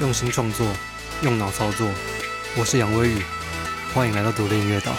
[0.00, 0.64] 用心创作，
[1.22, 1.88] 用脑操作。
[2.56, 3.20] 我是杨威宇，
[3.92, 4.92] 欢迎来到独立音乐岛。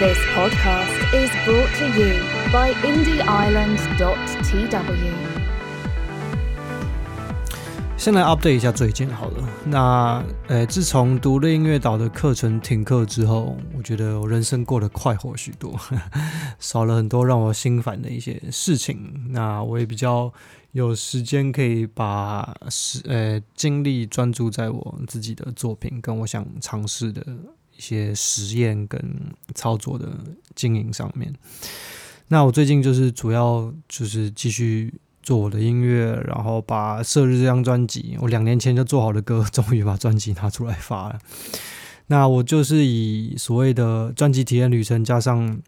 [0.00, 2.16] This podcast is brought to you
[2.50, 5.12] by indieisland.tw。
[7.96, 9.48] 先来 update 一下最近好了。
[9.64, 15.78] 那呃，自从独立音乐岛的课程停课之后，我觉得我人生过得快活许多，
[16.58, 19.28] 少了很多让我心烦的一些事情。
[19.28, 20.32] 那我也比较
[20.72, 27.24] 有时间可以把时呃精力专注在我自己的作品跟我想尝试的
[27.76, 29.00] 一些实验跟
[29.54, 30.08] 操作的
[30.54, 31.34] 经营上面。
[32.28, 34.92] 那我最近就是主要就是继续。
[35.22, 41.18] 做我的音乐，然后把《射日》这张专辑，我两年前就做好的歌，终于把专辑拿出来发了。
[42.06, 45.60] 那我就是以所谓的专辑体验旅程，加上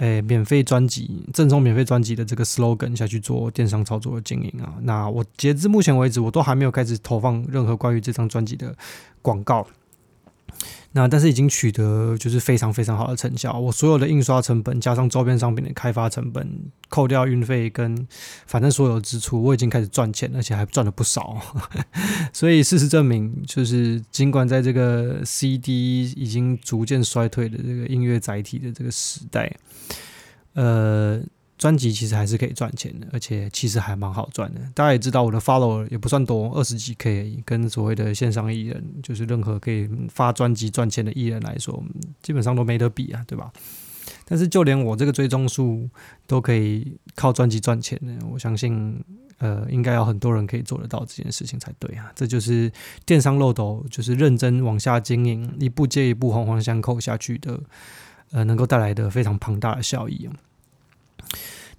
[0.00, 4.74] 诶免费专辑、赠送免费专辑的这个 slogan 下去做电商操作的经营啊。
[4.82, 8.74] 那我截至目前为止，我都还没有开始投放任何关于这张专辑的
[9.20, 9.66] 广告。
[10.92, 16.46] 那但是已经取得就是非常非常好的成效，我所有的印刷成本加上周边商品的开发成本，
[16.88, 18.06] 扣掉运费跟
[18.46, 21.40] 反正所有支出，我已经开始赚钱，而且还赚了不少。
[22.32, 29.56] 所以事实证明，就是尽管在这个 CD 已经逐渐衰退的这个音乐载体的这个时代，
[30.54, 31.22] 呃。
[31.60, 34.60] 专辑其实还是可以赚钱的，而且其实还蛮好赚的。
[34.74, 37.42] 大家也知道，我的 follower 也不算多，二十几 K 而已。
[37.44, 41.84] 跟所谓的线上艺人，就是任何可以发专辑赚钱的艺人来说，
[42.22, 43.52] 基本上都没得比啊，对吧？
[44.24, 45.86] 但是就连我这个追踪数
[46.26, 48.98] 都可以靠专辑赚钱的，我相信，
[49.36, 52.10] 呃，应该有很多人可以做得到这件事情才对啊。
[52.14, 52.72] 这就是
[53.04, 57.60] 电商漏斗，就是认真往下经营，一步接一步环环相扣下去的，
[58.30, 60.26] 呃，能够带来的非常庞大的效益。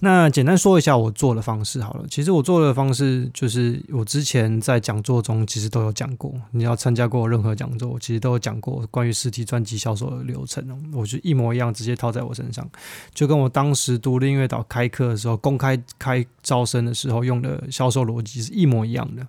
[0.03, 2.05] 那简单说一下我做的方式好了。
[2.09, 6.33] 其实我做的方式就是我之前在讲座中其实都有讲过。
[6.49, 10.67] 你要参加过任何讲座，我其实都有讲过关于实体专辑销售的流程。
[10.91, 12.67] 我就一模一样，直接套在我身上，
[13.13, 19.27] 就跟我当时独立音乐岛开课的时候，公开开招生的时候用的销售逻辑是一模一样的。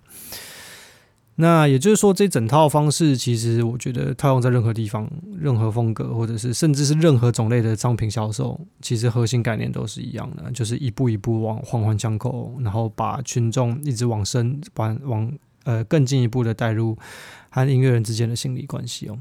[1.35, 15.33] 那也就是说，这整套方式其实我觉得套用在任何地方、任何风格，或者是甚至是任何种类的商品销售，其实核心概念都是一样的，就是一步一步往环环相扣，然后把群众一直往深、往往
[15.63, 16.95] 呃更进一步的带入
[17.49, 19.17] 和音乐人之间的心理关系哦。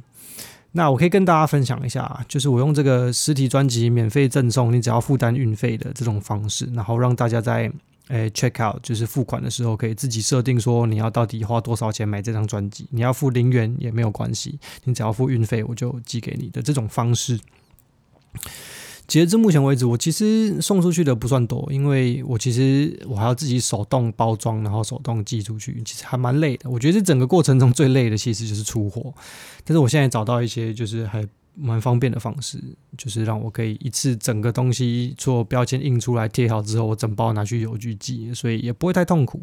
[0.72, 7.72] 那我可以跟大家分享一下，就是我用这个实体专辑免费赠送，你只要负担运费的这种方式，然后让大家在。
[8.08, 17.38] 诶，check out 就是付款的时候可以自己设定说你要到底花多少钱买这张专辑，你要付零元也没有关系，你只要付运费我就寄给你的这种方式。
[19.06, 26.68] 截至目前为止，我其实送出去的不算多，因为我其实我还要自己手动包装，然后手动寄出去，其实还蛮累的。
[26.68, 29.12] 我觉得这整个过程中最累的其实就是出货，
[29.64, 31.26] 但是我现在找到一些就是还。
[31.54, 32.58] 蛮方便的方式，
[32.96, 39.42] 就是让我可以一次整个东西做标签印出来贴好之后，我整包拿去邮局寄，所以也不会太痛苦。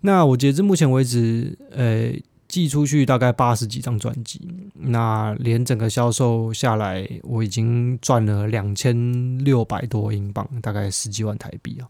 [0.00, 2.12] 那我截至目前为止，呃，
[2.48, 4.40] 寄出去大概八十几张专辑，
[4.74, 11.88] 那连整个销售下来，我已经赚了两千六百多英镑，大概十几万台币啊。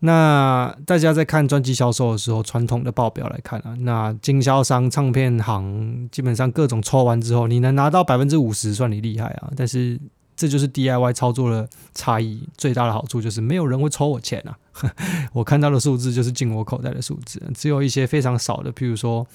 [0.00, 9.50] 那大家在看专辑销售的时候，传统的报表来看啊，那经销商、唱片行基本上各种抽完之后，你能拿到百分之五十，算你厉害啊。
[9.54, 10.00] 但是
[10.34, 14.56] 这就是 DIY 操作的差异，最大的好处就是没有人会抽我钱啊。
[15.34, 19.26] 我看到的数字就是进我口袋的数字，只有一些非常少的，譬如说，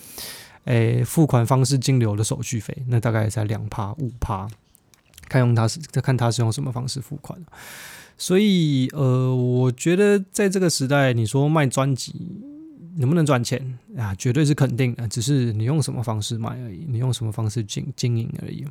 [0.63, 4.47] 诶，付款方式金流的手续费，那大概也才两趴五趴，
[5.35, 7.37] 看用他是看他是用什么方式付款。
[8.17, 12.13] 所以，呃，我觉得在这个时代，你说卖专辑
[12.95, 14.15] 能不能赚钱啊？
[14.15, 18.65] 绝对是肯定的，只是你用什么方式卖而已，你用什么方式经经营而已。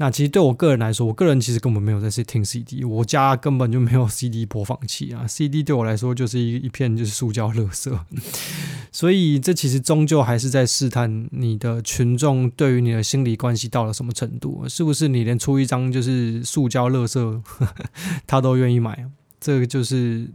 [0.00, 7.94] 那其实对我个人来说，我个人其实根本没有在听 CD，我家根本就没有 CD 播放器啊，CD 对我来说就是一一片就是塑胶垃圾。
[8.90, 17.42] 所以这其实终究还是在试探你的群众对于你的心理关系到了什么程度，是不是你连出一张就是塑胶垃圾
[18.26, 19.06] 他都愿意买？
[19.38, 20.26] 这个就是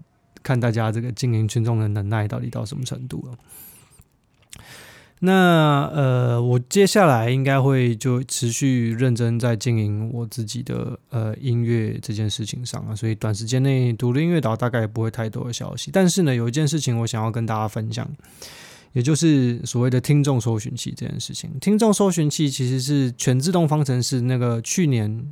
[0.43, 3.35] 看大家这个经营群众的能耐到底到什么程度了。
[5.19, 15.89] 那呃，我接下来应该会就持续认真在经营我自己的呃音乐这件事情上啊，所以短时间内独立音乐岛大概也不会太多的消息。
[15.91, 18.07] 但是呢，有一件事情我想要跟大家分享，
[18.91, 21.49] 也就是所谓的听众搜寻器这件事情。
[21.61, 25.25] 听众搜寻器其实是全自动方程式那个去年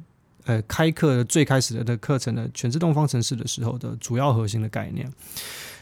[0.45, 5.11] 呃开课的最开始的课程的全自动方程式的时候的主要核心的概念。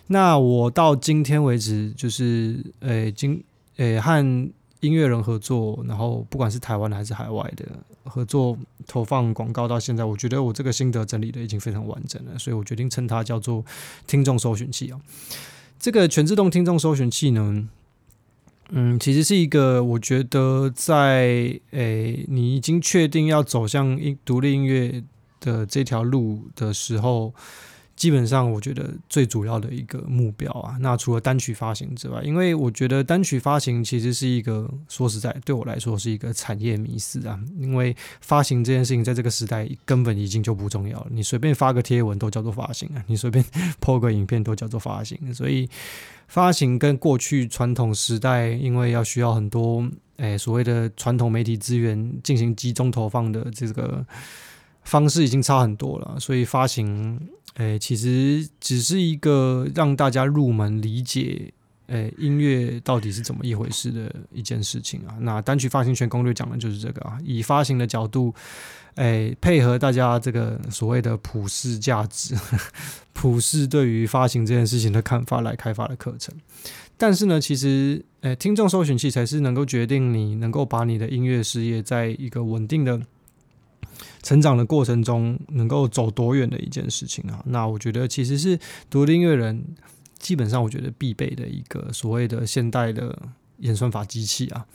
[0.07, 3.41] 那我到今天为止，就是诶，今
[3.81, 4.51] 诶和
[4.81, 7.65] 音乐人合作，然后不管是台湾还是海外的
[8.03, 8.55] 合作
[8.85, 13.63] 投放广告，到现在，我觉得我这个心得整理的已经非常完整了，所以我决定称它叫做
[14.05, 14.99] 听众搜寻器啊。
[15.79, 17.67] 这个全自动听众搜寻器呢，
[18.69, 25.03] 嗯，其实是一个我觉得在诶你已经确定要走向音独立音乐
[25.39, 27.33] 的这条路的时候，
[28.01, 43.45] 基本上我觉得最主要的一个目标啊，那除了单曲发行之外，因为我觉得单曲发行其实是一个说实在对我来说是一个产业迷思啊，因为发行这件事情在这个时代根本已经就不重要了，你随便发个贴文都叫做发行啊， 你随便
[43.79, 45.69] po 个影片都叫做发行，所以。
[46.27, 54.05] 发行跟过去传统时代，因为要需要很多诶、所谓的传统媒体资源进行集中投放的这个
[54.85, 57.19] 方式已经差很多了，所以发行
[57.55, 61.53] 诶、其实只是一个让大家入门理解
[61.87, 65.15] 诶、音乐到底是怎么一回事的一件事情啊。
[65.19, 68.33] 那单曲发行权攻略讲的就是这个啊，以发行的角度。
[68.95, 72.35] 诶，配合大家这个所谓的普世价值、
[73.13, 76.35] 普世对于发行这件事情的看法来开发的课程。
[76.97, 83.01] 但是呢，其实诶，听众搜寻器才是能够决定你能够把你的音乐事业在一个稳定的
[84.21, 87.43] 成长的过程中能够走多远的一件事情啊。
[87.47, 88.59] 那我觉得其实是
[88.89, 89.63] 独立音乐人
[90.19, 93.17] 基本上我觉得必备的一个所谓的现代的
[93.57, 94.65] 演算法机器啊。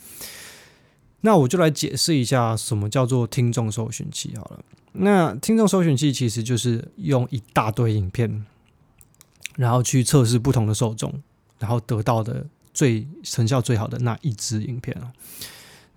[1.21, 4.63] 那我就来解释一下什么叫做听众搜寻器好了。
[4.93, 8.45] 那听众搜寻器其实就是用一大堆影片，
[9.55, 11.13] 然后去测试不同的受众，
[11.59, 15.11] 然后得到的最成效最好的那一支影片啊。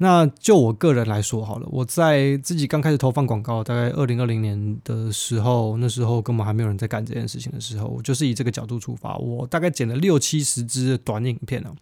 [0.02, 11.72] 那就我个人来说好了，我在自己刚开始投放广告，大概二零二零年的时候，那时候根本还没有人在干这件事情的时候，我就是以这个角度出发，我大概剪了六七十支短影片啊。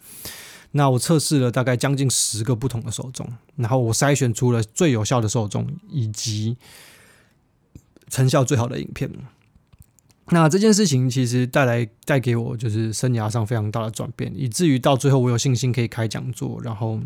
[0.73, 3.25] 那我测试了大概将近十个不同的受众，
[3.55, 6.57] 然后我筛选出了最有效的受众以及
[8.11, 9.09] 成效最好的影片。
[10.31, 17.01] 那这件事情其实带来带给我就是生涯上非常大的转变，以至于到最后我有信心可以开讲座，然后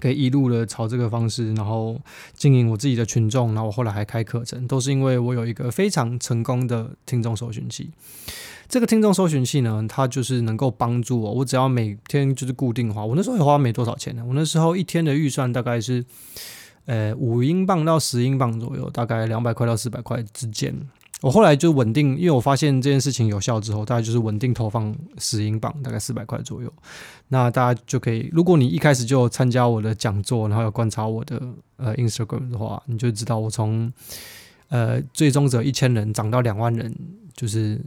[0.00, 2.00] 可以一路的朝这个方式，然后
[2.34, 7.90] 经营我自己的群众，然后我后来还开课程，都是因为我有一个非常成功的听众搜寻器。
[8.68, 11.32] 这个听众搜寻器呢，它就是能够帮助我。
[11.32, 14.24] 我只要每天就是固定花，我那时候也花没多少钱呢。
[14.26, 16.04] 我那时候一天的预算大概是，
[16.86, 20.74] 呃，五英镑到十英镑左右，大概两百块到四百块之间。
[21.20, 26.72] 我后来就稳定，因为我发现这件事情有效之后，大概就是稳定投放十英镑，大概四百块左右。
[27.28, 31.40] 那大家就可以，如果你一开始就参加我的讲座，然后有观察我的
[31.76, 33.92] 呃 Instagram 的话，你就知道我从
[34.68, 36.94] 呃最终者一千人涨到两万人，
[37.34, 37.80] 就是。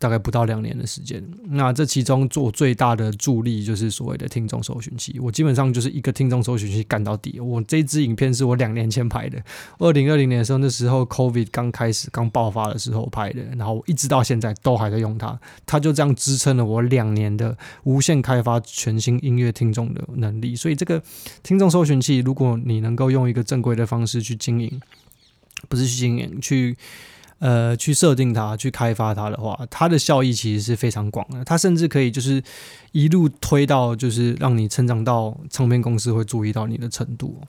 [0.00, 5.18] 大概不到两年的时间，那这其中做最大的助力就是所谓的听众搜寻器。
[5.20, 7.40] 我基本上就是一个听众搜寻器干到底。
[7.40, 9.42] 我这支影片是我两年前拍的，
[9.78, 15.36] 二零二零年的时候，那时候 COVID 刚开始刚爆发的时候拍的，然后一直到现在都还在用它，
[15.66, 20.54] 它就这样支撑了我两年的无限开发全新音乐听众的能力。
[20.54, 21.02] 所以这个
[21.42, 24.80] 听众搜寻器，如果你能够用一个正规的方式去经营，
[25.68, 26.76] 不是去经营去。
[27.38, 31.44] 呃，去设定它，去开发它的话，它的效益其实是非常广的。
[31.44, 32.42] 它甚至可以就是
[32.92, 37.40] 一路推到，就是让你成长到唱片公司会注意到你的程度。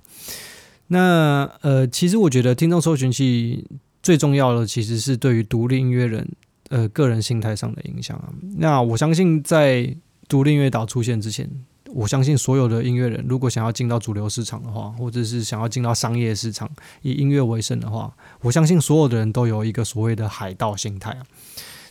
[0.88, 3.66] 那呃，其实我觉得听众搜寻器
[4.04, 6.28] 最重要的其实是对于独立音乐人
[6.70, 8.30] 呃个人心态上的影响啊。
[8.58, 9.96] 那我相信在
[10.28, 11.50] 独立音乐岛出现之前。
[11.94, 16.70] 我相信所有的音乐人，如果想要进到主流市场的话，或者是想要进到商业市场，
[17.02, 21.26] 以音乐为生的话，我相信所有的人都有一个所谓的海盗心态啊。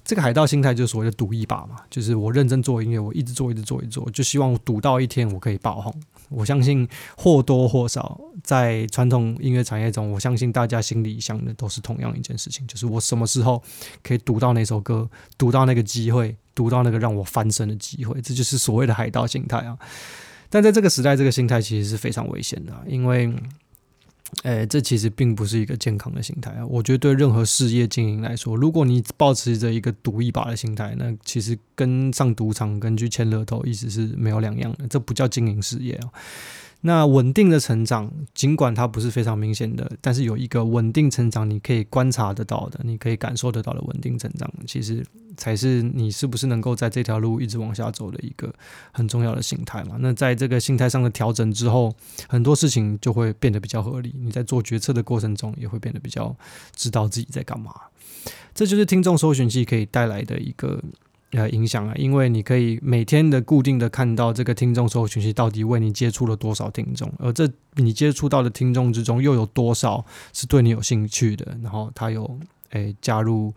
[0.04, 5.94] 这个海盗心态就是所谓的赌一把嘛，就是我认真做音乐，我一直做，一直做，一直做，就希望赌到一天我可以爆红。
[6.28, 13.62] 我相信或多或少在传统音乐产业中，我相信大家心里想的都是同样一件事情，就是我什么时候
[14.02, 16.36] 可以读到那首歌，读到那个机会。
[16.58, 19.78] 读到那个让我翻身的机会，这就是所谓的海盗心态啊！
[20.50, 23.32] 但在这个时代，这个心态其实是非常危险的，因为，
[24.42, 26.66] 哎，这其实并不是一个健康的心态啊！
[26.66, 36.12] 我觉得对任何事业经营来说，如果你保持着一个赌一把的心态，那其实跟上赌场、跟去签乐透意思是没有两样的，这不叫经营事业啊！
[36.80, 45.04] 那稳定的成长，尽管它不是非常明显的，但是有一个稳定成长，你可以观察得到的，你可以感受得到的稳定成长，其实
[45.36, 48.54] 才是你是不是能够在这条路一直往下走的一个
[48.92, 49.96] 很重要的心态嘛。
[49.98, 51.92] 那在这个心态上的调整之后，
[52.28, 54.14] 很多事情就会变得比较合理。
[54.16, 56.34] 你在做决策的过程中，也会变得比较
[56.76, 57.74] 知道自己在干嘛。
[58.54, 60.80] 这就是听众搜寻器可以带来的一个。
[61.32, 72.38] 呃影响啊，因为你可以每天的固定的看到这个听众搜寻器到底为你接触了多少听众，而这你接触到的听众之中又有多少是对你有兴趣的，然后他有
[72.70, 73.54] 诶、加入。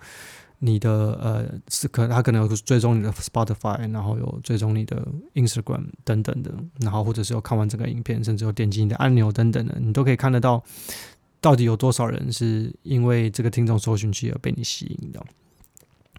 [0.63, 10.63] 你的呃是可他可能有追踪你的 Spotify，然后有追踪你的 Instagram 等等的，然后或者是有看完这个影片，甚至有点击你的按钮等等的，你都可以看得到
[11.40, 15.20] 到底有多少人是因为这个听众搜寻器而被你吸引的。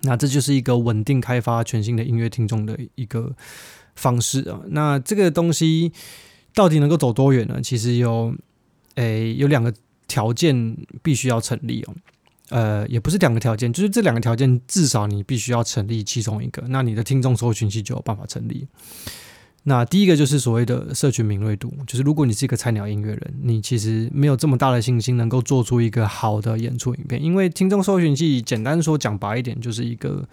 [0.03, 3.35] 那这就是一个稳定开发全新的音乐听众的一个
[3.95, 4.61] 方式啊。
[4.69, 5.93] 那这个东西
[6.55, 7.61] 到底能够走多远呢？
[7.63, 8.35] 其实有
[8.97, 9.73] 诶有两个
[10.07, 11.95] 条件必须要成立哦。
[12.49, 18.69] 呃，也不是两个条件，就是这两个条件至少你必须要成立其中一个，那你的听众搜寻器就有办法成立。
[19.65, 30.29] 那第一个就是所谓的社群敏锐度，就是如果你是一个菜鸟音乐人，你其实没有这么大的信心能够做出一个好的演出影片，因为听众搜寻器简单说讲白一点就是一个。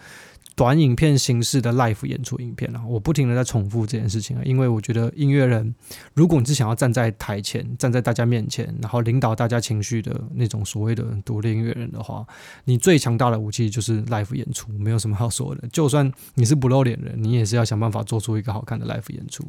[0.60, 5.74] 短影片形式的 live 演出影片啊，我不停的在重复这件事情啊，因为我觉得音乐人，
[6.12, 12.26] 如果你是想要站在台前，站在大家面前，然后领导大家情绪的那种所谓的独立音乐人的话，
[12.66, 15.66] 你最强大的武器就是 live 演出，没有什么好说的。
[15.68, 19.42] 就算你是不露脸人，你也是要想办法做出一个好看的 live 演出，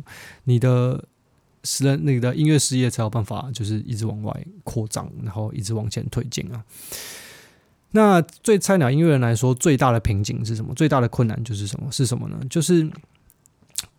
[0.45, 1.03] 你的
[1.65, 6.63] 私人你的音乐事业才有办法就是一直往外扩张，然后一直往前推进啊。
[7.91, 10.73] 那对菜鸟音乐人来说，最大的瓶颈是什么？
[10.73, 11.91] 最大的困难就是什么？
[11.91, 12.37] 是什么呢？
[12.49, 12.89] 就是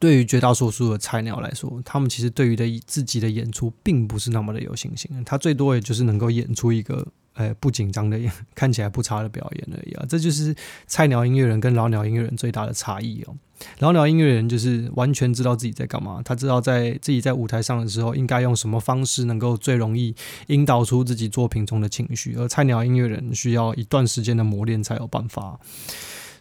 [0.03, 5.09] 对于绝大多数的菜鸟来说，他们其实对于的自己的演出并不是那么的有信心。
[5.25, 7.07] 他最多也就是能够演出一个。
[7.35, 8.21] 呃，不紧张的，
[8.55, 10.05] 看起来不差的表演而已啊！
[10.07, 10.55] 这就是
[10.87, 13.35] 菜鸟音乐人跟老鸟音乐人最大的差异哦。
[13.79, 20.15] 老鸟音乐人就是完全知道自己在干嘛，他知道在自己在舞台上的时候应该用什么方式能够最容易
[20.49, 25.59] 引导出自己作品中的情绪，而菜鸟音乐人需要一段时间的磨练才有办法。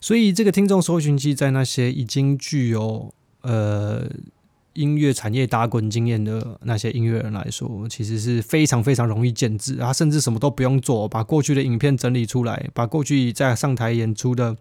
[0.02, 4.08] 所以，这个听众搜寻器在那些已经具有呃。
[4.74, 9.76] 音乐产业打滚经验的那些音乐人来说，其实是非常非常容易建制。
[9.76, 14.56] 他甚至什么都不用做，把过去的影片整理出来，把过去在上台演出的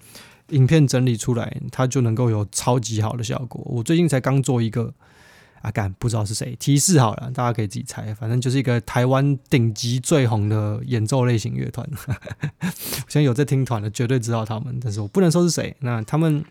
[0.49, 3.63] 影片整理出来，他就能够有超级好的效果。
[3.67, 4.93] 我最近才刚做一个，
[5.63, 8.13] 啊干，不知道是谁，提示好了，大家可以自己猜。
[8.13, 11.89] 反正就是一个台湾顶级最红的演奏类型乐团。
[12.61, 12.67] 我
[13.07, 15.77] 相信有在听团的绝对知道他们，但是我不能说是谁。
[15.79, 16.45] 那他们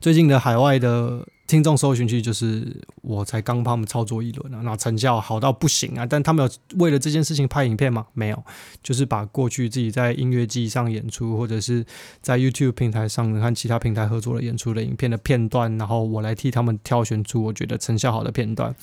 [0.00, 1.26] 最近的海外的。
[1.48, 6.04] 听众搜寻器就是我才刚帮他们操作一轮啊，那成效好到不行啊！
[6.04, 8.06] 但他们有为了这件事情拍影片吗？
[8.12, 8.44] 没有，
[8.82, 11.82] 就是把过去自己在音乐祭上演出，或者是
[12.20, 18.76] 在 YouTube 平台上和其他平台合作的演出的影片的片段，然后我来替他们挑选出我觉得成效好的片段，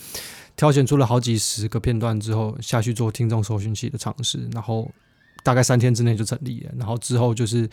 [0.55, 4.89] 挑选出了好几十个片段之后下去做听众搜寻器的尝试，然后
[5.44, 7.70] 大概三天之内就成立了，然后之后就是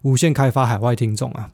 [0.00, 1.50] 无限开发海外听众啊，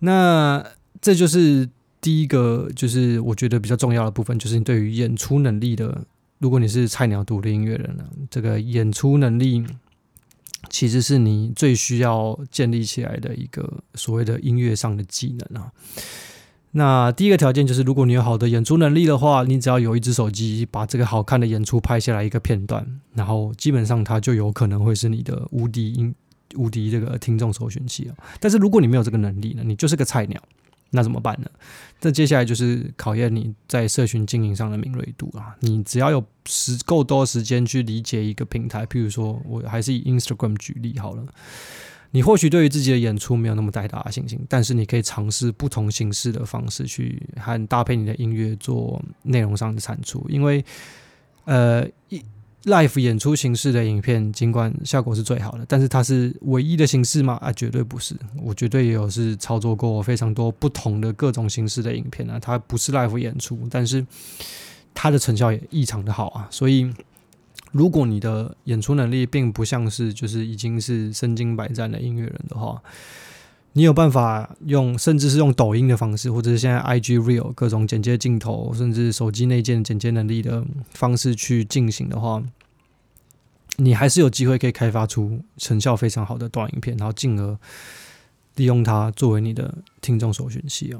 [0.00, 0.66] 那
[1.00, 1.68] 这就是。
[2.02, 6.02] 第一个就是我觉得比较重要的部分，就是你对于演出能力的，
[6.38, 9.62] 如果你是菜鸟独立音乐人呢，这个演出能力
[10.70, 15.70] 其实是你最需要建立起来的一个所谓的音乐上的技能啊。
[16.70, 26.14] 那第一个条件就是，如果你有好的演出能力的话，你只要有一只手机，把这个好看的演出拍下来一个片段，然后基本上它就有可能会是你的无敌音
[26.56, 28.16] 无敌这个听众搜寻器啊。
[28.38, 30.40] 但是如果你没有这个能力呢，你就是个菜鸟。
[30.92, 31.48] 那怎么办呢？
[32.00, 35.54] 这接下来就是考验你在社群经营上的敏锐度啊！
[35.60, 41.24] 你只要有时够多时间去理解一个平台，譬如说，我还是以 Instagram 举例好了。
[42.10, 50.64] 你或许对于自己的演出没有那么太大的信心，但是你可以尝试不同形式的方式去和搭配你的音乐做内容上的产出，因为
[51.44, 52.20] 呃一。
[52.64, 57.38] Live 演出形式的影片，尽管效果是最好的，但是它是唯一的形式吗？
[57.40, 58.14] 啊，绝对不是。
[58.42, 64.06] 我绝对也有是操作过非常多不同的各种形式的影片啊，它不是 Live 演出，但是
[64.92, 66.46] 它的成效也异常的好啊。
[66.50, 66.92] 所以，
[67.72, 72.82] 如果你的演出能力并不像是就是已经是身经百战的音乐人的话，
[73.72, 82.42] 你有办法用，甚至是用抖音的方式，或者是现在 IG Real 各种剪接镜头，甚至手机内建剪接能力的方式去进行的话，
[83.76, 87.56] 你还是有机会可以开发出成效非常好的短影片，然后进而
[88.56, 90.98] 利用它作为你的听众首选器哦。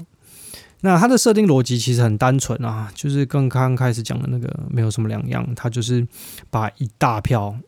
[0.82, 6.06] 那它的设定逻辑其实很单纯啊，就是跟刚刚开始讲的那个没有什么两样，它就是
[6.50, 7.58] 把一大票，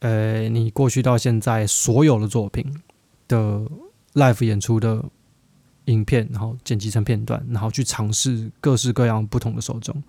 [0.00, 2.70] 呃，你过去到现在所有的作品
[3.26, 3.62] 的。
[4.14, 5.04] Live 演出的
[5.86, 10.02] 影片，然后剪辑成片段，然后去尝试各式各样不同的受众，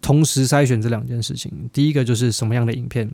[0.00, 1.50] 同时筛选这两件事情。
[1.72, 3.10] 第一个就是什么样的影片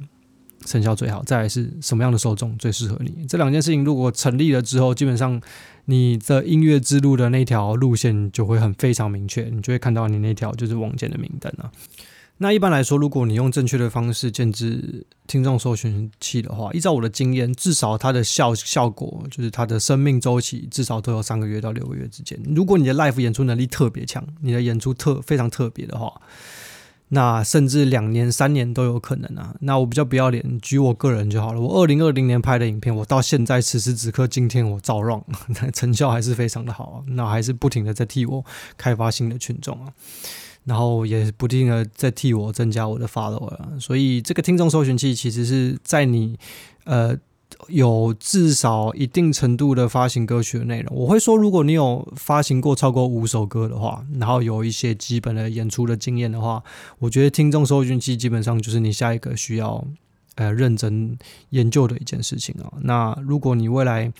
[0.67, 3.26] 成效最好，再来是什么样的受众最适合你。
[3.26, 5.41] 这两件事情如果成立了之后，基本上
[5.87, 11.71] 你的音乐之路的那条路线就会很非常明确，你就会看到你那条就是往前的明灯啊。
[12.38, 22.38] 那一般来说，如果你用正确的方式建置听众搜寻器的话，依照我的经验，至少它的效效果就是它的生命周期至少都有三个月到六个月之间。
[22.55, 26.12] 如果你的 live 演出能力特别强，你的演出特非常特别的话，
[27.11, 29.55] 那甚至两年、三年都有可能啊。
[29.61, 31.61] 那我比较不要脸，举我个人就好了。
[31.61, 35.23] 我二零二零年拍的影片，我到现在此时此刻今天我照 run，
[35.73, 36.97] 成效还是非常的好啊。
[37.07, 38.45] 那还是不停的在替我
[38.76, 39.93] 开发新的群众啊。
[40.64, 46.38] 然后也不停的在替我增加我的 follower，所以这个听众搜寻器其实是在你
[46.85, 47.16] 呃
[47.68, 50.97] 有至少一定程度的发行歌曲的内容。
[50.97, 56.62] 我会说，如果你有发行过超过五首歌的话，然后有一些基本的演出的经验的话，
[56.99, 59.87] 我觉得听众搜寻器基本上就是你下一个需要
[60.37, 61.17] 呃认真
[61.50, 62.73] 研究的一件事情啊。
[62.83, 64.12] 那如果你未来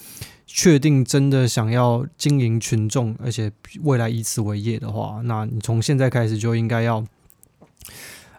[0.47, 3.51] 确定真的想要经营群众，而且
[3.83, 7.05] 未来以此为业的话，那你从现在开始就应该要，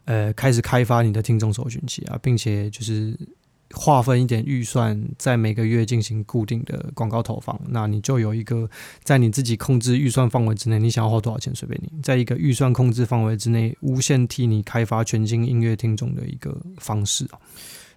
[0.06, 3.18] 呃，开始开发你的听众搜寻器啊，并且就是
[3.74, 7.60] 划分一点预算，在每个月进行固定的广告投放。
[7.68, 8.70] 那你就有一个
[9.04, 17.40] 在你自己控制预算范围之内，你想要花多少钱随便你，在一个预算控制范围之内，无限替你开发全新音乐听众的一个方式啊。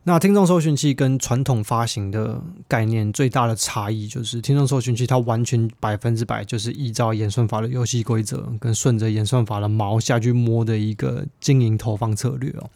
[0.04, 12.70] 那听众搜寻器跟传统发行的概念最大的差异，就是听众搜寻器它完全百分之百就是依照演算法的游戏规则，跟顺着演算法的毛下去摸的一个经营投放策略哦。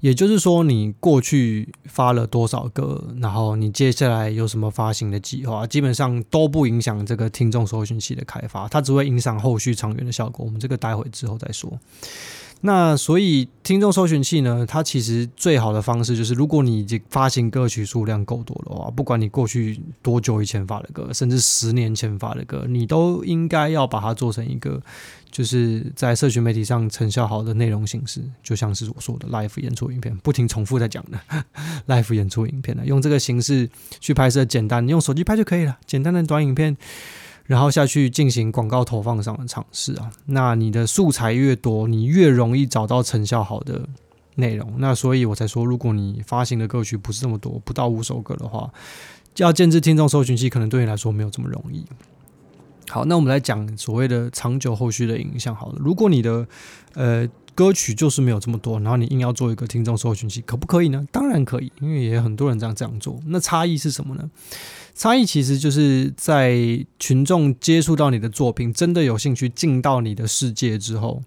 [0.00, 10.44] 也就是说，你过去发了多少个，然后你接下来有什么发行的计划，基本上都不影响这个听众搜寻器的开发，它只会影响后续长远的效果。
[10.44, 11.78] 我们这个待会之后再说。
[12.62, 24.78] 那所以听众搜寻器呢，它其实最好的方式就是，如果你已经发行歌曲数量够多的话，不管你过去多久以前发的歌，甚至十年前发的歌，你都应该要把它做成一个，
[25.30, 31.18] 就是在社群媒体上成效好的内容形式，就像是我说的 live 演出影片，不停重复在讲的
[31.86, 36.76] live 演出影片呢，用这个形式去拍摄简单，你用手机拍就可以了，简单的短影片。
[37.50, 43.88] 然后下去进行广告投放上的尝试啊，那你的素材越多，你越容易找到成效好的
[44.36, 44.72] 内容。
[44.78, 48.72] 那所以我才说，如果你发行的歌曲不是这么多，不到五首歌的话，
[49.38, 51.84] 要建置听众搜寻器，可能对你来说没有这么容易。
[52.88, 55.52] 好，那我们来讲所谓的长久后续的影响。
[55.52, 56.46] 好了，如果你的
[56.94, 57.28] 呃
[57.60, 61.06] 歌曲就是没有这么多，然后你硬要做一个听众搜寻器，可不可以呢？
[61.12, 63.20] 当然可以，因为也很多人这样这样做。
[63.26, 64.30] 那差异是什么呢？
[64.94, 66.56] 差异其实就是在
[66.98, 71.22] 群众接触到你的作品，真的有兴趣进到你的世界之后，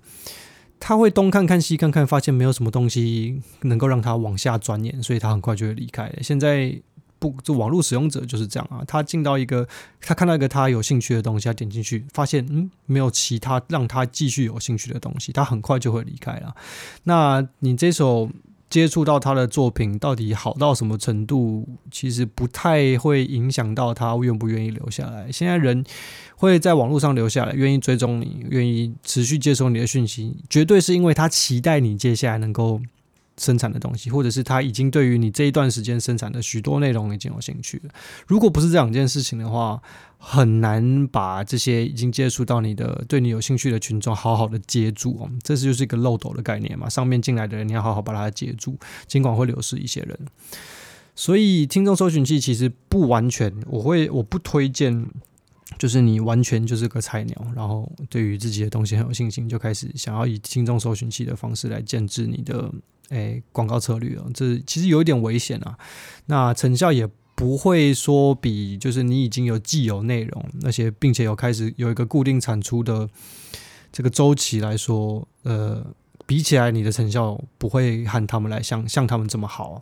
[0.80, 6.12] 他会东看看西看看，发现没有什么东西能够让他往下钻研，所以他很快就会离开。
[6.24, 6.76] 现在
[7.31, 9.65] 不，就网络使用者就是这样啊，他进到一个，
[10.01, 16.53] 他看到一个他有兴趣的东西，他点进去，发现嗯，没有其他让他继续有兴趣的东西，他很快就会离开了。
[17.03, 18.29] 那你这首。
[18.69, 25.31] 接触到他的作品到底好到什么程度，其实不太会影响到他愿不愿意留下来。
[25.31, 25.86] 现在人
[26.38, 32.81] 会在网络上留下来，愿意追踪你，愿意持续接收你的讯息，绝对是因为他期待你接下来能够。
[33.38, 37.91] 生产的东西，或者是他已经对于你这一段时间生产的许多内容已经有兴趣了。
[38.28, 39.82] 如果不是这两件事情的话，
[40.17, 45.30] 很难把这些已经接触到你的、对你有兴趣的群众好好的接住哦。
[45.41, 46.88] 这是就是一个漏斗的概念嘛。
[46.88, 50.17] 上面进来的人，你要好好把它接住，尽管会流失一些人。
[51.15, 55.08] 所以，听众搜寻器其实不完全，我会我不推荐。
[55.78, 62.71] 就是你完全就是个菜鸟，然后对于自己的东西很有信心，就开始想要以听众搜寻器的方式来建制你的
[63.10, 65.78] 诶广告策略哦，这其实有一点危险啊。
[66.28, 73.10] 那成效也不会说比就是你已经有既有内容，那些并且有开始有一个固定产出的
[73.91, 75.86] 这个周期来说，呃，
[76.26, 79.82] 比起来你的成效不会和他们来像像他们这么好。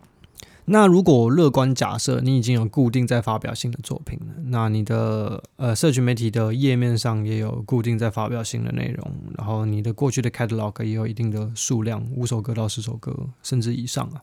[0.66, 14.22] 那如果乐观假设你已经有固定在发表新的作品了，那你的呃社群媒体的页面上也有固定在发表新的内容，然后你的过去的 catalog 也有一定的数量，五首歌到十首歌甚至以上啊。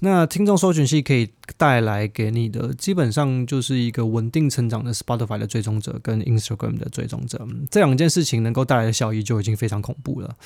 [0.00, 10.36] 那听众搜寻器可以带来给你的，基本上就是一个稳定成长的 Spotify 的追踪者跟 Instagram 的追踪者，这两件事情能够带来的效益就已经非常恐怖了。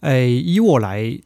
[0.00, 1.18] 哎，以我来。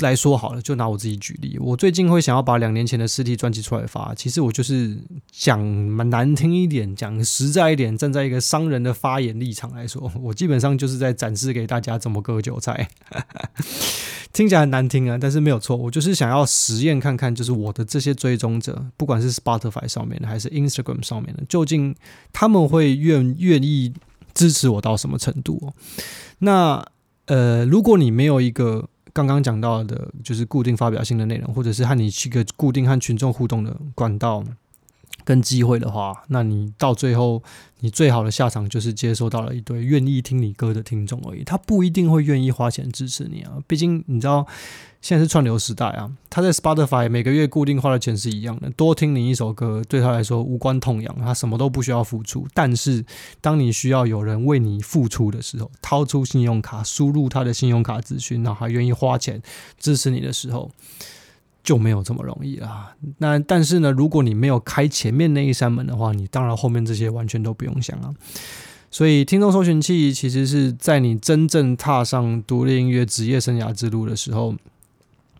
[0.00, 4.96] 来说好了，就拿我自己举例，我最近会想要把两年前的实体专辑出来发，其实我就是
[5.30, 12.88] 讲蛮难听一点，讲实在一点，站在一个商人的发言立场来说， 我基本上就是在展示给大家怎么割韭菜。
[14.32, 21.96] 听起来很难听啊，但是没有错，我就是想要实验看看，就是我的这些追踪者，不管是 Spotify 上面的还是 Instagram 上面的，究竟
[22.32, 23.92] 他们会愿愿意
[24.34, 25.72] 支持我到什么程度？
[26.40, 26.84] 那
[27.24, 28.88] 呃，如果你没有一个
[29.26, 34.44] 刚刚讲到的，就是固定发表性的内容，或者是和你去个固定和群众互动的管道。
[35.24, 37.42] 跟机会的话，那你到最后，
[37.80, 41.44] 你最好的下场就是接收到了一堆愿意听你歌的听众而已。
[41.44, 44.46] 他不一定会愿意花钱支持你啊，毕竟你知道
[45.00, 46.10] 现在是串流时代啊。
[46.30, 52.46] 他在 Spotify 每个月固定花的钱是一样的，多听你一首歌对他来说无关痛痒，他什么都不需要付出。
[52.52, 53.04] 但是
[53.40, 59.42] 当你需要有人为你付出的时候，掏出信用卡输入他的信用卡资讯，然后还愿意花钱
[59.78, 60.70] 支持你的时候。
[61.64, 62.94] 就没有这么容易了。
[63.18, 68.10] 那但是呢，如果你没有开前面那一扇门的话，你当然后面这些完全都不用想了。
[68.90, 74.54] 所以，听众搜寻器其实是在你真正踏上独立音乐职业生涯之路的时候，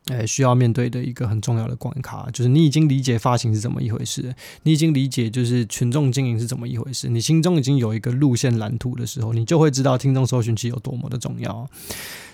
[0.08, 11.68] 诶，需要面对的一个很重要的关卡，就是你已经理解发行是怎么一回事，你已经理解就是群众经营是怎么一回事，你心中已经有一个路线蓝图的时候，你就会知道听众搜寻器有多么的重要。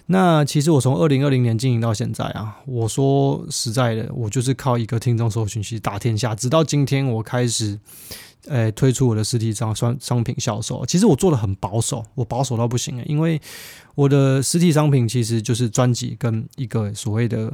[0.07, 6.35] 那其实我从二零二零年经营到现在啊，我说实在的，我就是靠一个听众搜寻器打天下。
[6.35, 7.79] 直到今天，我开始，
[8.47, 10.85] 呃，推出我的实体商商商品销售。
[10.87, 13.41] 其实我做的很保守，我保守到不行啊，因为
[13.95, 17.53] 我的实体商品其实就是专辑跟一个所谓的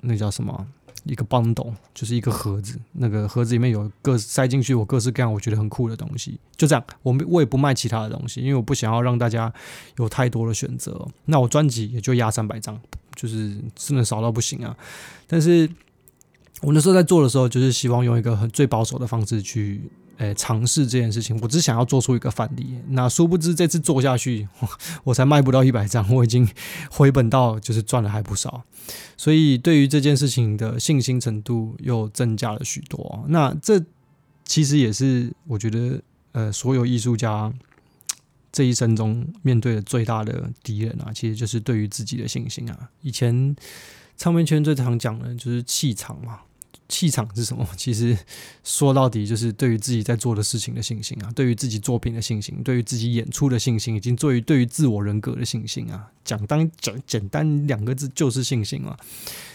[0.00, 0.66] 那叫什么？
[1.04, 6.84] 一个 bundle 就是一个盒子，那个盒子里面有各塞进去我各式各样我觉得很酷的东西，就这样。
[7.02, 9.50] 我我也不卖其他的东西，因为我不想要让大家
[9.96, 11.08] 有太多的选择。
[11.24, 12.78] 那我专辑也就压三百张，
[13.14, 14.76] 就是真的少到不行啊。
[15.26, 15.66] 但是
[16.60, 19.90] 我那时候在做的时候，就是希望用一个很最保守的方式去。
[20.20, 22.76] 诶，尝试这件事情，我只想要做出一个范例。
[22.88, 24.46] 那殊不知这次做下去，
[25.02, 26.46] 我才卖不到一百张，我已经
[26.90, 28.62] 回本到就是赚了还不少。
[29.16, 33.24] 所以对于这件事情的信心程度又增加了许多。
[33.28, 33.82] 那这
[34.44, 36.02] 其实也是我觉得，
[36.32, 37.50] 呃，所有艺术家
[38.52, 42.90] 这一生中面对的最大的敌人啊，其实就是对于自己的信心啊。
[43.00, 43.56] 以前
[44.18, 46.40] 唱片圈最常讲的就是气场嘛。
[46.90, 47.66] 气场是什么？
[47.78, 48.18] 其实
[48.64, 56.10] 说到底就是对于自己在做的事情的信心啊，对于自己作品的信心，对于自己演出的信心，以及对于对于自我人格的信心啊。
[56.24, 58.94] 讲单讲简单两个字就是信心啊。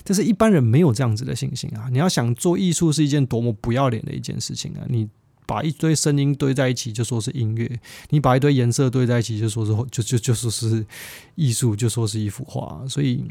[0.04, 1.90] 但是一般人没有这样子的信心啊。
[1.92, 4.86] 你要想做艺术是一件多么不要脸的一件事情啊！
[4.88, 5.08] 你
[5.46, 10.86] 把一堆声音堆在一起就说是音乐，你把一堆颜色堆在一起就说是就就就说是
[11.36, 13.26] 艺术，就说是一幅画，所以。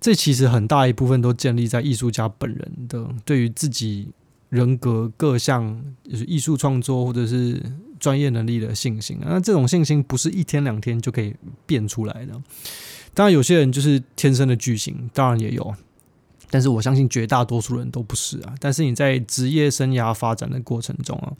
[0.00, 4.08] 这其实很大一部分都建立在艺术家本人的对于自己
[4.48, 7.60] 人格各项，就是艺术创作或者是
[7.98, 9.18] 专业能力的信心。
[9.20, 11.34] 那这种信心不是一天两天就可以
[11.66, 12.32] 变出来的。
[13.12, 15.74] 当然，有些人就是天生的巨星，当然也有。
[16.50, 18.54] 但是我相信绝大多数人都不是啊。
[18.60, 21.32] 但是你在职业生涯发展的过程中啊，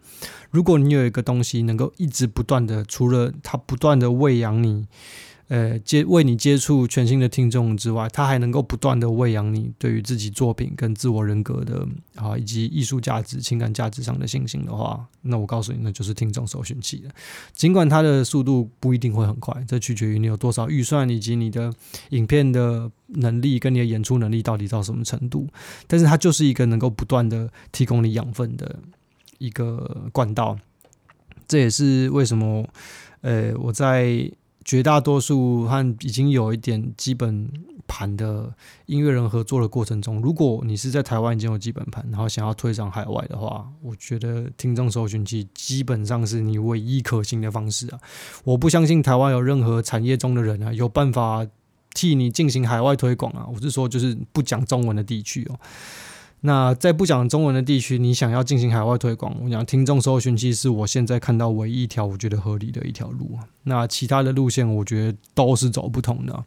[0.51, 4.87] 如果你有一个东西能够一直不断的，除了它不断的喂养你。
[5.49, 17.11] 呃，接为你接触全新的听众之外，他还能够不断的喂养你对于自己作品跟自我人格的啊，以及艺术价值、情感价值上的信心的话，那我告诉你，那就是听众搜寻器了。
[17.55, 21.73] 尽管它的速度不一定会很快，这取决于你有多少预算，以及你的
[22.11, 25.49] 影片的能力跟你的演出能力到底到什么程度。
[25.87, 28.79] 但是它就是一个能够不断的提供你养分的
[29.39, 30.59] 一个管道。
[31.47, 32.69] 这也是为什么，
[33.23, 34.31] 呃，我在。
[34.69, 37.51] 绝大多数和已经有一点基本
[37.87, 38.53] 盘的
[38.85, 47.99] 音乐人合作的过程中，如果你是在台湾已经有基本盘，然后想要推上海外的话，我觉得听众搜寻器基本上是你唯一可行的方式啊！
[48.45, 51.47] 我不相信台湾有任何产业中的人啊有办法
[51.95, 53.49] 替你进行海外推广啊！
[53.51, 55.59] 我是说，就是不讲中文的地区哦。
[56.41, 63.37] 那在不讲中文的地区，你想要进行海外推广，我讲听众搜寻器是我现在看到唯一一条我觉得合理的一条路。
[63.65, 66.45] 那其他的路线，我觉得都是走不通的。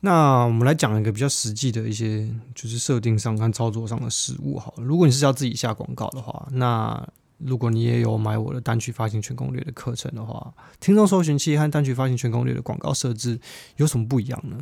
[0.00, 4.58] 那我们来讲一个比较实际的一些，就是设定上和操作上的实务。
[4.58, 7.04] 好了，如果你是要自己下广告的话，那
[7.38, 13.40] 如果你也有买我的单曲发行全攻略的课程的话，听众搜寻器和单曲发行全攻略的广告设置
[13.76, 14.58] 有什么不一样呢？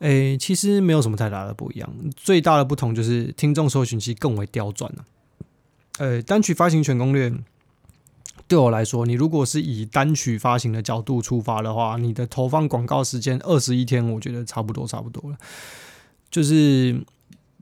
[0.00, 5.04] 诶，其实没有什么太大的不一样，最大的不同就是听众搜寻器更为刁钻了。
[5.98, 7.32] 呃，单曲发行全攻略
[8.46, 15.36] 对我来说，你如果是以单曲发行的角度出发的话，你的投放广告时间二十一天，我觉得差不多差不多了。
[16.30, 17.02] 就是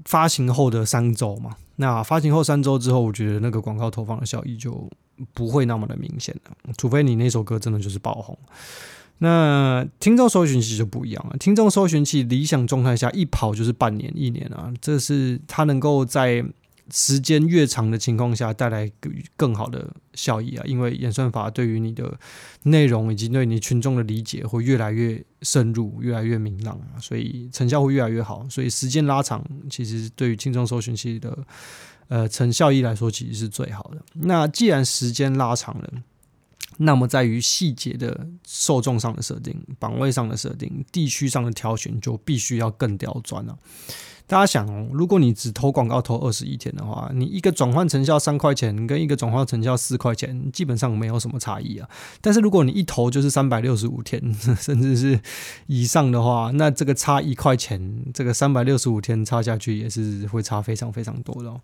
[0.05, 4.90] 发行后的三周嘛，那发行后三周之后，我觉得那个广告投放的效益就
[5.33, 8.37] 不会那么的明显了，除非你那首歌真的就是爆红。
[9.18, 16.44] 那听众搜寻器就不一样了，听众搜寻器理想状态下一跑就是半年、一年啊，这是它能够在
[16.90, 18.90] 时间越长的情况下带来
[19.37, 22.18] 更好的效益啊，因为演算法对于你的
[22.64, 28.46] 内容以及对你群众的理解会越来越深入、越来越明朗啊，所以成效会越来越好。
[28.50, 31.38] 所以时间拉长，其实对于听众搜寻器的
[32.09, 34.03] 呃成效益来说，其实是最好的。
[34.12, 35.90] 那既然时间拉长了，
[36.79, 43.57] 那么在于细节的受众上的设定、版位上的设定、地区上的挑选，就必须要更刁钻了。
[44.27, 51.87] 大家想哦，如果你只投广告投二十一天的话，你一个转换成效三块钱，跟一个转换成效四块钱，基本上没有什么差异啊。
[52.23, 55.21] 但是如果你一投就是三百六十五天，甚至是
[55.67, 61.61] 以上的话，那这个差一块钱，这个三百六十五天差下去也是会差非常非常多的哦。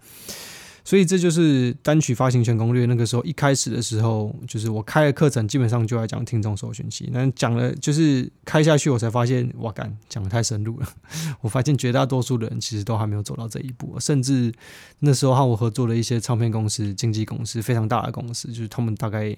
[0.84, 2.86] 所以这就是单曲发行权攻略。
[2.86, 7.08] 那个时候一开始的时候，就是我开的课程，基本上就在讲听众搜寻器。
[7.12, 10.88] 那讲了就是开下去，我才发现，哇干，讲的太深入了。
[11.42, 14.52] 我发现绝大多数的人其实都还没有走到这一步，甚至
[15.00, 19.36] 那时候和我合作的一些唱片公司、经纪公司，非常大的公司，就是他们大概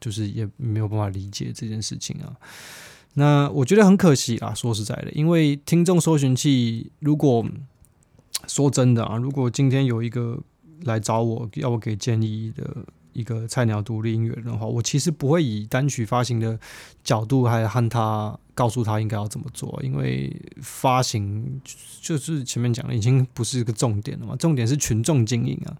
[0.00, 2.34] 就是也没有办法理解这件事情啊。
[3.14, 7.46] 那我觉得很可惜啊，说实在的，因为听众搜寻器，如果
[8.48, 10.42] 说真的啊，如果今天有一个
[10.84, 16.58] 来找我要我给建议的一个菜鸟独立音乐人的话，我其实不会以单曲发行的
[17.02, 21.60] 角度还和他告诉他应该要怎么做，因为发行
[22.00, 25.76] 就是前面讲的已经不是一个重点了嘛，重点是群众经营啊。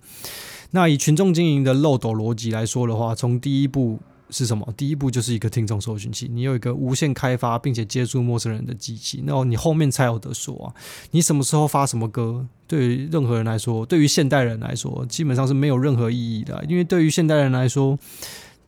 [0.73, 4.01] 那以群众经营的漏斗逻辑来说的话，从第一步。
[4.35, 4.68] 是什么？
[4.77, 10.75] 第一步就是一个听众搜寻器，你有一个无限开发并且接触陌生人的机器，那你后面才有得说啊。
[11.12, 16.64] 你什么时候发什么歌，对于任何人来说，对于现代人来说，基本上是没有任何意义的。
[16.68, 17.97] 因为对于现代人来说，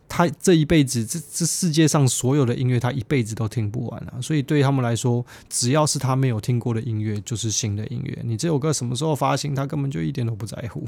[0.09, 4.20] 他这一辈子，这这世界上所有的音乐，他一辈子都听不完啊。
[4.22, 8.16] 所以对于他们来说，只要是他没有听过的音乐，就是新的音乐。
[8.22, 10.87] 你这首歌什么时候发行，他根本就一点都不在乎。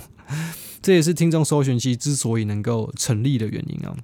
[0.81, 3.97] 这也是听众搜寻器之所以能够成立的原因啊。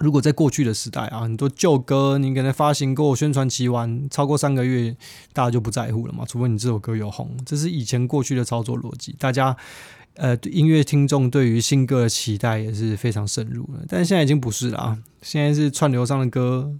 [0.00, 4.96] 如果在过去的时代啊，很多旧歌你可能发行过、宣传期完超过三个月，
[5.32, 6.24] 大家就不在乎了嘛。
[6.26, 9.14] 除非你这首歌有红，这是以前过去的操作逻辑。
[9.18, 9.56] 大家
[10.14, 14.98] 呃，音乐听众对于新歌的期待也是非常深入的，但是现在已经不是了啊。
[15.22, 16.72] 现在是串流上的歌，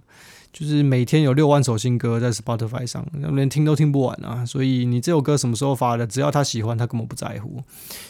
[0.51, 4.45] 就是每天有六万首新歌在 Spotify 上，连听都听不完啊。
[4.45, 7.63] 所以你这首歌什么时候发的，只要他喜欢，他根本不在乎，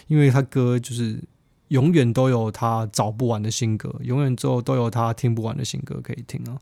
[0.08, 1.22] 因为他歌就是。
[1.70, 6.58] 永远都有他找不完的新歌，永远之后都有他听不完的新歌可以听啊。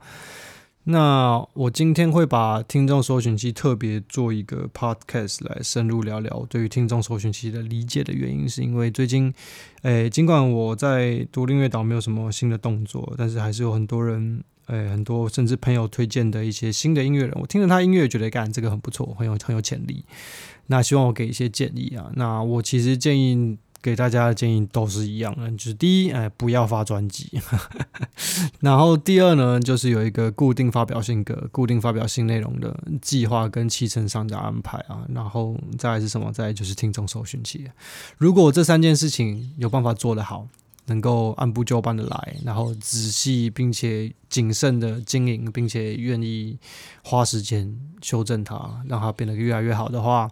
[0.86, 9.34] 那我今天会把听众搜寻器特别做一个 podcast 来深入聊聊对于听众搜寻器的理解的原因，是因为最近，
[9.84, 20.04] 诶、尽管我在独立音乐岛没有什么新的动作，但是还是有很多人，诶、很多甚至朋友推荐的一些新的音乐人，我听了他音乐觉得干这个很不错，很有很有潜力。
[20.68, 22.12] 那希望我给一些建议啊。
[22.16, 23.58] 那我其实建议。
[23.84, 27.30] 给大家的建议都是一样的，就是第一，哎，不要发专辑，
[28.62, 36.32] 然后第二呢，就是有一个固定发表性格、固定发表新内容的计划跟期成上的安排啊，然后再来是什么？
[36.32, 37.70] 再来就是听众搜寻器。
[38.18, 40.48] 如果这三件事情有办法做得好，
[40.86, 46.58] 能够按部就班的来，然后仔细并且谨慎的经营，并且愿意
[47.04, 50.32] 花时间修正它，让它变得越来越好的话。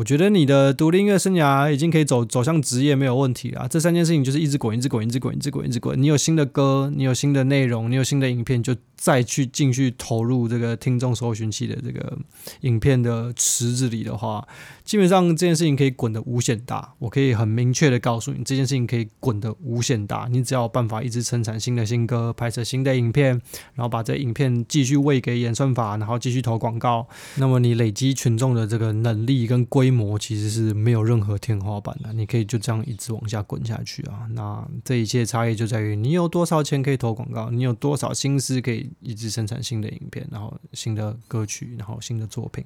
[0.00, 3.68] 我觉得你的独立音乐生涯已经可以走走向职业没有问题啊。
[3.68, 6.02] 这三件事情就是一直滚，一直滚，一直滚，一直滚，一直滚。
[6.02, 12.18] 你有新的歌，你有新的内容，你有新的影片，就再去继续投入这个听众搜寻器的这个
[12.60, 14.46] 影片的池子里的话，
[14.84, 16.92] 基本上这件事情可以滚得无限大。
[16.98, 20.28] 我可以很明确的告诉你，这件事情可以滚得无限大。
[20.30, 23.40] 你只要有办法一直生产新的新歌，拍摄新的影片，
[23.72, 34.28] 然后把这影片继续喂给演算法，然后继续投广告，那么你累积群众的这个能力跟规模其实是没有任何天花板的，你可以就这样一直往下滚下去啊。
[34.34, 42.64] 那这一切差异就在于你有多少钱可以投广告，你有多少心思可以一直生产新的影片，然后新的歌曲，然后新的作品。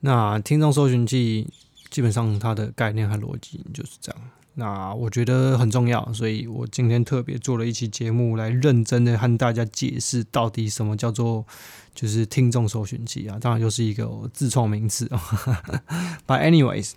[0.00, 1.46] 那听众搜寻器
[1.90, 4.20] 基本上它的概念和逻辑就是这样。
[4.54, 11.44] 那我觉得很重要，所以我今天特别做了一期节目来认真的和大家解释到底什么叫做。
[11.92, 15.20] 就是听众搜寻器啊，当然又是一个自创名词啊。
[16.24, 16.92] But anyways，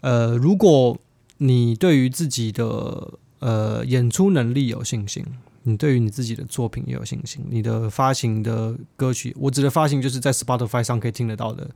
[0.00, 0.98] 呃，如果
[1.36, 5.24] 你对于自己的呃演出能力有信心，
[5.64, 11.68] 你对于你自己的作品也有信心，你的发行的歌曲，我指的发行就是在 Spotify 上可以听得到的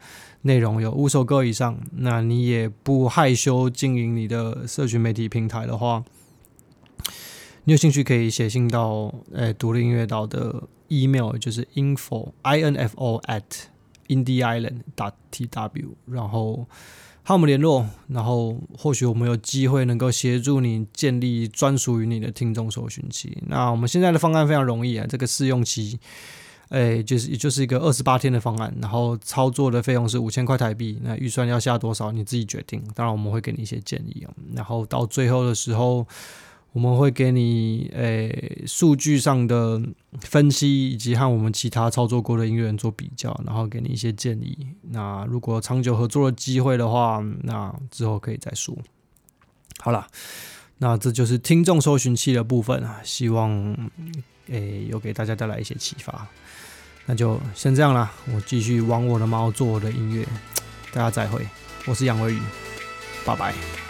[0.43, 6.05] 内容有五首歌以上，那你也不害羞经营你的社群媒体平台的话。
[7.65, 13.43] 你有兴趣可以写信到诶独立音乐岛的 email，就是 info i n f o at
[14.07, 16.67] indie island dot t w，然后
[17.29, 23.37] 和我们联络，然后或许我们有机会能够协助你建立专属于你的听众搜寻器。
[23.49, 26.01] 那我们现在的方案非常容易啊，这个试用期。
[26.71, 32.83] 哎，就是也就是一个二十八天的方案，然后操作的费用是五千块台币，那预算要下多少你自己决定。
[32.95, 36.07] 当然我们会给你一些建议啊，然后到最后的时候，
[36.79, 39.83] 我们会给你诶数据上的
[40.21, 44.57] 分析，以及和我们其他操作过的音乐人做比较，然后给你一些建议。
[44.93, 48.79] 那如果长久合作的机会的话，那之后可以再说。
[49.81, 50.07] 好了，
[50.77, 53.77] 那这就是听众搜寻器的部分啊，希望
[54.47, 56.29] 诶有给大家带来一些启发。
[57.07, 60.25] 那就先这样啦，我继续玩我的猫，做我的音乐，
[60.93, 61.45] 大家再会，
[61.89, 62.41] 我是杨维宇，
[63.27, 63.88] 拜拜。